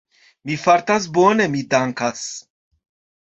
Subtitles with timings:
[0.49, 2.23] Mi fartas bone, mi dankas.